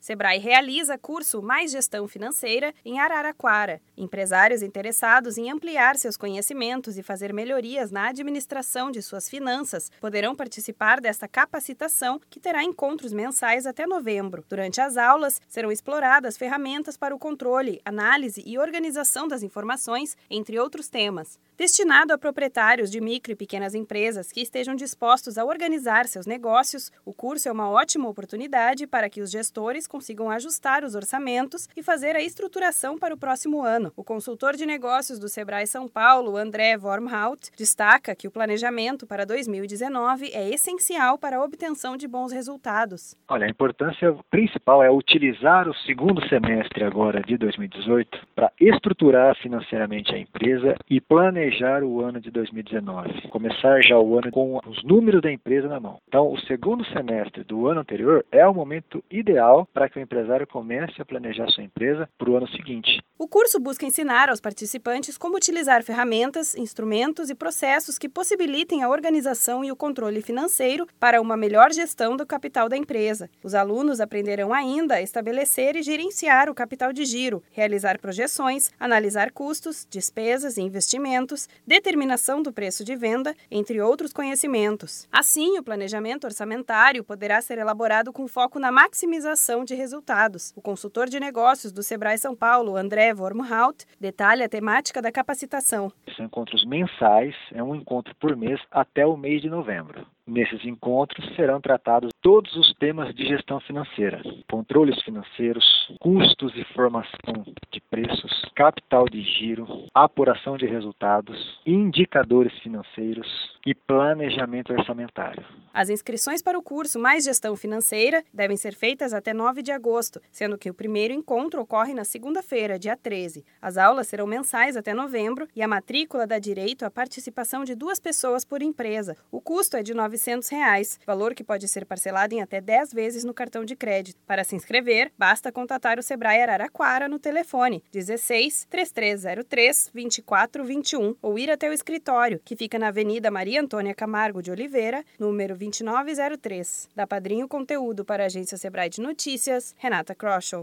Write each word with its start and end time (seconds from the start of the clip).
Sebrae 0.00 0.38
realiza 0.38 0.96
curso 0.96 1.42
Mais 1.42 1.70
Gestão 1.70 2.08
Financeira 2.08 2.74
em 2.82 2.98
Araraquara. 2.98 3.82
Empresários 3.94 4.62
interessados 4.62 5.36
em 5.36 5.50
ampliar 5.50 5.94
seus 5.96 6.16
conhecimentos 6.16 6.96
e 6.96 7.02
fazer 7.02 7.34
melhorias 7.34 7.90
na 7.90 8.08
administração 8.08 8.90
de 8.90 9.02
suas 9.02 9.28
finanças 9.28 9.90
poderão 10.00 10.34
participar 10.34 11.02
desta 11.02 11.28
capacitação, 11.28 12.18
que 12.30 12.40
terá 12.40 12.64
encontros 12.64 13.12
mensais 13.12 13.66
até 13.66 13.86
novembro. 13.86 14.42
Durante 14.48 14.80
as 14.80 14.96
aulas, 14.96 15.38
serão 15.46 15.70
exploradas 15.70 16.38
ferramentas 16.38 16.96
para 16.96 17.14
o 17.14 17.18
controle, 17.18 17.82
análise 17.84 18.42
e 18.46 18.58
organização 18.58 19.28
das 19.28 19.42
informações, 19.42 20.16
entre 20.30 20.58
outros 20.58 20.88
temas. 20.88 21.38
Destinado 21.58 22.14
a 22.14 22.18
proprietários 22.18 22.90
de 22.90 23.02
micro 23.02 23.32
e 23.32 23.36
pequenas 23.36 23.74
empresas 23.74 24.32
que 24.32 24.40
estejam 24.40 24.74
dispostos 24.74 25.36
a 25.36 25.44
organizar 25.44 26.08
seus 26.08 26.24
negócios, 26.24 26.90
o 27.04 27.12
curso 27.12 27.50
é 27.50 27.52
uma 27.52 27.68
ótima 27.68 28.08
oportunidade 28.08 28.86
para 28.86 29.10
que 29.10 29.20
os 29.20 29.30
gestores 29.30 29.89
consigam 29.90 30.30
ajustar 30.30 30.84
os 30.84 30.94
orçamentos 30.94 31.68
e 31.76 31.82
fazer 31.82 32.14
a 32.14 32.22
estruturação 32.22 32.96
para 32.96 33.12
o 33.12 33.18
próximo 33.18 33.62
ano. 33.62 33.92
O 33.96 34.04
consultor 34.04 34.54
de 34.54 34.64
negócios 34.64 35.18
do 35.18 35.28
Sebrae 35.28 35.66
São 35.66 35.88
Paulo, 35.88 36.36
André 36.36 36.76
Wormhout, 36.76 37.50
destaca 37.58 38.14
que 38.14 38.28
o 38.28 38.30
planejamento 38.30 39.06
para 39.06 39.26
2019 39.26 40.30
é 40.32 40.48
essencial 40.48 41.18
para 41.18 41.36
a 41.38 41.44
obtenção 41.44 41.96
de 41.96 42.06
bons 42.06 42.32
resultados. 42.32 43.16
Olha, 43.28 43.46
a 43.46 43.50
importância 43.50 44.16
principal 44.30 44.82
é 44.82 44.90
utilizar 44.90 45.68
o 45.68 45.74
segundo 45.74 46.26
semestre 46.28 46.84
agora 46.84 47.20
de 47.20 47.36
2018 47.36 48.18
para 48.34 48.52
estruturar 48.60 49.36
financeiramente 49.42 50.14
a 50.14 50.18
empresa 50.18 50.76
e 50.88 51.00
planejar 51.00 51.82
o 51.82 52.00
ano 52.00 52.20
de 52.20 52.30
2019. 52.30 53.28
Começar 53.28 53.82
já 53.82 53.98
o 53.98 54.16
ano 54.16 54.30
com 54.30 54.60
os 54.66 54.84
números 54.84 55.20
da 55.20 55.32
empresa 55.32 55.66
na 55.66 55.80
mão. 55.80 55.98
Então, 56.06 56.30
o 56.30 56.38
segundo 56.42 56.84
semestre 56.86 57.42
do 57.42 57.66
ano 57.66 57.80
anterior 57.80 58.24
é 58.30 58.46
o 58.46 58.54
momento 58.54 59.02
ideal 59.10 59.66
para 59.72 59.79
que 59.88 59.98
o 59.98 60.02
empresário 60.02 60.46
comece 60.46 61.00
a 61.00 61.04
planejar 61.04 61.48
sua 61.48 61.64
empresa 61.64 62.08
para 62.18 62.30
o 62.30 62.36
ano 62.36 62.48
seguinte. 62.48 62.99
O 63.22 63.28
curso 63.28 63.60
busca 63.60 63.84
ensinar 63.84 64.30
aos 64.30 64.40
participantes 64.40 65.18
como 65.18 65.36
utilizar 65.36 65.84
ferramentas, 65.84 66.54
instrumentos 66.54 67.28
e 67.28 67.34
processos 67.34 67.98
que 67.98 68.08
possibilitem 68.08 68.82
a 68.82 68.88
organização 68.88 69.62
e 69.62 69.70
o 69.70 69.76
controle 69.76 70.22
financeiro 70.22 70.86
para 70.98 71.20
uma 71.20 71.36
melhor 71.36 71.70
gestão 71.70 72.16
do 72.16 72.24
capital 72.24 72.66
da 72.66 72.78
empresa. 72.78 73.28
Os 73.44 73.54
alunos 73.54 74.00
aprenderão 74.00 74.54
ainda 74.54 74.94
a 74.94 75.02
estabelecer 75.02 75.76
e 75.76 75.82
gerenciar 75.82 76.48
o 76.48 76.54
capital 76.54 76.94
de 76.94 77.04
giro, 77.04 77.42
realizar 77.50 78.00
projeções, 78.00 78.70
analisar 78.80 79.32
custos, 79.32 79.86
despesas 79.90 80.56
e 80.56 80.62
investimentos, 80.62 81.46
determinação 81.66 82.42
do 82.42 82.50
preço 82.50 82.82
de 82.82 82.96
venda, 82.96 83.34
entre 83.50 83.82
outros 83.82 84.14
conhecimentos. 84.14 85.06
Assim, 85.12 85.58
o 85.58 85.62
planejamento 85.62 86.24
orçamentário 86.24 87.04
poderá 87.04 87.42
ser 87.42 87.58
elaborado 87.58 88.14
com 88.14 88.26
foco 88.26 88.58
na 88.58 88.72
maximização 88.72 89.62
de 89.62 89.74
resultados. 89.74 90.54
O 90.56 90.62
consultor 90.62 91.06
de 91.06 91.20
negócios 91.20 91.70
do 91.70 91.82
Sebrae 91.82 92.16
São 92.16 92.34
Paulo, 92.34 92.76
André 92.76 93.09
Wormhout, 93.14 93.84
detalha 94.00 94.46
a 94.46 94.48
temática 94.48 95.02
da 95.02 95.12
capacitação. 95.12 95.92
São 96.16 96.26
encontros 96.26 96.64
mensais, 96.64 97.34
é 97.52 97.62
um 97.62 97.74
encontro 97.74 98.14
por 98.16 98.36
mês 98.36 98.60
até 98.70 99.06
o 99.06 99.16
mês 99.16 99.42
de 99.42 99.48
novembro. 99.48 100.06
Nesses 100.26 100.64
encontros 100.64 101.34
serão 101.34 101.60
tratados 101.60 102.10
todos 102.22 102.54
os 102.54 102.72
temas 102.74 103.12
de 103.14 103.26
gestão 103.26 103.58
financeira, 103.60 104.22
controles 104.50 105.00
financeiros, 105.02 105.64
custos 106.00 106.52
e 106.56 106.64
formação 106.74 107.44
de 107.72 107.80
preços, 107.88 108.44
capital 108.56 109.08
de 109.08 109.22
giro, 109.22 109.86
apuração 109.94 110.56
de 110.56 110.66
resultados, 110.66 111.60
indicadores 111.64 112.52
financeiros 112.60 113.28
e 113.64 113.74
planejamento 113.74 114.72
orçamentário. 114.72 115.44
As 115.72 115.88
inscrições 115.88 116.42
para 116.42 116.58
o 116.58 116.62
curso 116.62 116.98
Mais 116.98 117.24
Gestão 117.24 117.54
Financeira 117.54 118.24
devem 118.34 118.56
ser 118.56 118.74
feitas 118.74 119.14
até 119.14 119.32
9 119.32 119.62
de 119.62 119.70
agosto, 119.70 120.20
sendo 120.32 120.58
que 120.58 120.68
o 120.68 120.74
primeiro 120.74 121.14
encontro 121.14 121.60
ocorre 121.60 121.94
na 121.94 122.04
segunda-feira, 122.04 122.78
dia 122.78 122.96
13. 122.96 123.44
As 123.62 123.76
aulas 123.76 124.08
serão 124.08 124.26
mensais 124.26 124.76
até 124.76 124.92
novembro 124.92 125.46
e 125.54 125.62
a 125.62 125.68
matrícula 125.68 126.26
dá 126.26 126.38
direito 126.38 126.84
à 126.84 126.90
participação 126.90 127.62
de 127.62 127.74
duas 127.76 128.00
pessoas 128.00 128.44
por 128.44 128.62
empresa. 128.62 129.16
O 129.30 129.40
custo 129.40 129.76
é 129.76 129.82
de 129.82 129.94
900 129.94 130.48
reais, 130.48 130.98
valor 131.06 131.34
que 131.34 131.44
pode 131.44 131.68
ser 131.68 131.86
parcelado 131.86 132.34
em 132.34 132.42
até 132.42 132.60
10 132.60 132.92
vezes 132.92 133.22
no 133.22 133.32
cartão 133.32 133.64
de 133.64 133.76
crédito. 133.76 134.18
Para 134.40 134.44
se 134.46 134.56
inscrever, 134.56 135.12
basta 135.18 135.52
contatar 135.52 135.98
o 135.98 136.02
Sebrae 136.02 136.40
Araraquara 136.40 137.10
no 137.10 137.18
telefone 137.18 137.84
16 137.92 138.68
3303 138.70 139.90
2421 139.92 141.14
ou 141.20 141.38
ir 141.38 141.50
até 141.50 141.68
o 141.68 141.74
escritório, 141.74 142.40
que 142.42 142.56
fica 142.56 142.78
na 142.78 142.88
Avenida 142.88 143.30
Maria 143.30 143.60
Antônia 143.60 143.94
Camargo 143.94 144.40
de 144.40 144.50
Oliveira, 144.50 145.04
número 145.18 145.54
2903. 145.58 146.88
Da 146.96 147.06
Padrinho 147.06 147.46
Conteúdo 147.46 148.02
para 148.02 148.22
a 148.22 148.26
agência 148.28 148.56
Sebrae 148.56 148.88
de 148.88 149.02
Notícias, 149.02 149.74
Renata 149.76 150.14
Kroschel. 150.14 150.58